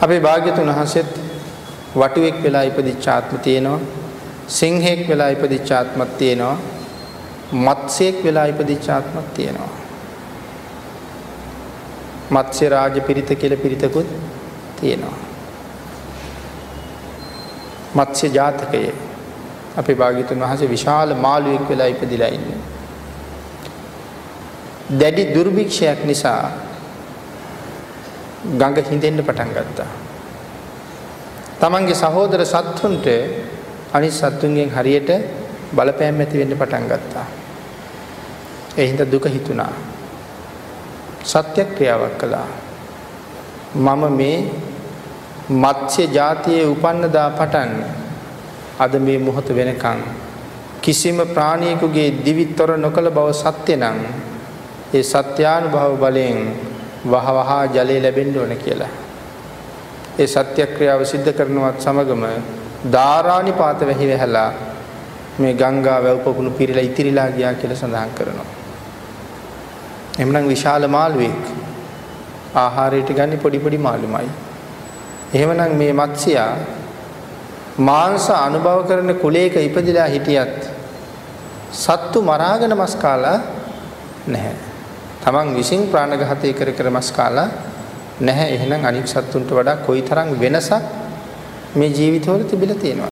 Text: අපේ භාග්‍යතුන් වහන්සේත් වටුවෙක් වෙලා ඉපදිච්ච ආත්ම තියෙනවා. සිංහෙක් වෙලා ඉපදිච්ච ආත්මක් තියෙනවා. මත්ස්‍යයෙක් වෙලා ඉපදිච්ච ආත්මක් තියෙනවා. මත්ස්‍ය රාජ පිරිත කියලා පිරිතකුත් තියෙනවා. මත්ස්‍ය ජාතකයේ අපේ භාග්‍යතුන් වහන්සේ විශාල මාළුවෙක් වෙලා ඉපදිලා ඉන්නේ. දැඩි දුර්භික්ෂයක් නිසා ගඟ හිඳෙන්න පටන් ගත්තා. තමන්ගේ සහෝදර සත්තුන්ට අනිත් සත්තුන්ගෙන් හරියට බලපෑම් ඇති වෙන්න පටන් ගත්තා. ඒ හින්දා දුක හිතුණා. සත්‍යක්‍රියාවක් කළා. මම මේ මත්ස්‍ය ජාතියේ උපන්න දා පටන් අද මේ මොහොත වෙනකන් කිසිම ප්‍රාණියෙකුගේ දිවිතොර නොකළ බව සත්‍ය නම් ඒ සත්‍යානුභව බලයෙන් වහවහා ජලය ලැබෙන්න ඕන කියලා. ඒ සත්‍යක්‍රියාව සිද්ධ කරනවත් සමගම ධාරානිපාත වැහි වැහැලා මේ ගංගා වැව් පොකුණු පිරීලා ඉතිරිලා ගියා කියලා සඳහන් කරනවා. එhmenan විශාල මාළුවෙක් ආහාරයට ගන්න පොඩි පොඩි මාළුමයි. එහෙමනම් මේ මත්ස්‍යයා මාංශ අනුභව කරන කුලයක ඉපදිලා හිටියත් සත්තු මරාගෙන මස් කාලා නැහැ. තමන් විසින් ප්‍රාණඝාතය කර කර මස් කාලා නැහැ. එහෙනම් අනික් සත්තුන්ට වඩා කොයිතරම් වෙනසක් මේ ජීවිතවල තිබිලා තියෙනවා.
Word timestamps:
අපේ 0.00 0.20
භාග්‍යතුන් 0.20 0.68
වහන්සේත් 0.68 1.10
වටුවෙක් 1.94 2.36
වෙලා 2.42 2.62
ඉපදිච්ච 2.62 3.06
ආත්ම 3.08 3.38
තියෙනවා. 3.38 3.80
සිංහෙක් 4.48 5.00
වෙලා 5.08 5.28
ඉපදිච්ච 5.28 5.70
ආත්මක් 5.72 6.10
තියෙනවා. 6.18 6.56
මත්ස්‍යයෙක් 7.66 8.24
වෙලා 8.24 8.46
ඉපදිච්ච 8.46 8.88
ආත්මක් 8.88 9.26
තියෙනවා. 9.34 9.72
මත්ස්‍ය 12.30 12.68
රාජ 12.68 13.00
පිරිත 13.00 13.30
කියලා 13.34 13.62
පිරිතකුත් 13.64 14.08
තියෙනවා. 14.80 15.18
මත්ස්‍ය 17.94 18.26
ජාතකයේ 18.28 18.94
අපේ 19.76 19.94
භාග්‍යතුන් 19.94 20.40
වහන්සේ 20.40 20.70
විශාල 20.70 21.14
මාළුවෙක් 21.16 21.68
වෙලා 21.68 21.86
ඉපදිලා 21.86 22.28
ඉන්නේ. 22.28 22.60
දැඩි 24.92 25.24
දුර්භික්ෂයක් 25.34 26.04
නිසා 26.04 26.42
ගඟ 28.44 28.78
හිඳෙන්න 28.90 29.24
පටන් 29.24 29.50
ගත්තා. 29.50 29.90
තමන්ගේ 31.60 31.94
සහෝදර 31.94 32.42
සත්තුන්ට 32.44 33.06
අනිත් 33.92 34.12
සත්තුන්ගෙන් 34.12 34.70
හරියට 34.70 35.10
බලපෑම් 35.74 36.20
ඇති 36.20 36.38
වෙන්න 36.38 36.54
පටන් 36.54 36.86
ගත්තා. 36.86 37.26
ඒ 38.78 38.86
හින්දා 38.86 39.10
දුක 39.12 39.26
හිතුණා. 39.26 39.72
සත්‍යක්‍රියාවක් 41.24 42.14
කළා. 42.20 42.48
මම 43.76 44.02
මේ 44.16 44.36
මත්ස්‍ය 45.50 46.02
ජාතියේ 46.08 46.66
උපන්න 46.66 47.12
දා 47.12 47.30
පටන් 47.30 47.70
අද 48.78 48.94
මේ 48.98 49.18
මොහොත 49.18 49.48
වෙනකන් 49.48 50.00
කිසිම 50.82 51.18
ප්‍රාණියෙකුගේ 51.34 52.10
දිවිතොර 52.24 52.70
නොකළ 52.78 53.10
බව 53.10 53.28
සත්‍ය 53.32 53.74
නම් 53.76 53.98
ඒ 54.94 55.02
සත්‍යානුභව 55.02 55.94
බලයෙන් 56.00 56.38
වහවහා 57.04 57.64
ජලය 57.66 58.00
ලැබෙන්න 58.02 58.38
ඕන 58.38 58.56
කියලා. 58.56 58.88
ඒ 60.18 60.26
සත්‍යක්‍රියාව 60.26 61.04
සිද්ධ 61.04 61.30
කරනවත් 61.32 61.80
සමගම 61.80 62.24
ධාරානිපාත 62.92 63.80
වැහි 63.86 64.08
වැහැලා 64.08 64.50
මේ 65.38 65.54
ගංගා 65.54 65.98
වැව් 66.02 66.18
පොකුණු 66.18 66.50
පිරීලා 66.50 66.82
ඉතිරිලා 66.82 67.30
ගියා 67.30 67.54
කියලා 67.54 67.76
සඳහන් 67.76 68.10
කරනවා. 68.14 68.48
එhmenan 70.18 70.48
විශාල 70.48 70.88
මාළුවෙක් 70.88 71.42
ආහාරයට 72.54 73.10
ගන්න 73.10 73.38
පොඩි 73.38 73.58
පොඩි 73.58 73.78
මාළුමයි. 73.78 74.30
එහෙමනම් 75.34 75.76
මේ 75.76 75.92
මත්ස්‍යයා 75.92 76.52
මාංශ 77.80 78.30
අනුභව 78.36 78.80
කරන 78.88 79.14
කුලයක 79.14 79.54
ඉපදිලා 79.58 80.06
හිටියත් 80.06 80.58
සත්තු 81.74 82.22
මරාගෙන 82.22 82.74
මස් 82.76 82.96
කාලා 82.96 83.38
නැහැ. 84.26 84.56
තමන් 85.24 85.54
විසින් 85.54 85.86
ප්‍රාණඝාතය 85.90 86.52
කර 86.52 86.70
කර 86.72 86.90
මස් 86.90 87.10
කාලා 87.12 87.48
නැහැ. 88.20 88.54
එහෙනම් 88.54 88.84
අනික් 88.84 89.06
සත්තුන්ට 89.06 89.50
වඩා 89.50 89.76
කොයිතරම් 89.86 90.28
වෙනසක් 90.40 90.72
මේ 91.76 91.88
ජීවිතවල 91.88 92.42
තිබිලා 92.42 92.76
තියෙනවා. 92.76 93.06